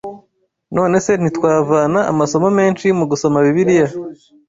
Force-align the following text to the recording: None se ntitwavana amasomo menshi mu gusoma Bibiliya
None 0.75 0.97
se 1.05 1.11
ntitwavana 1.21 1.99
amasomo 2.11 2.49
menshi 2.59 2.85
mu 2.97 3.05
gusoma 3.11 3.37
Bibiliya 3.45 3.87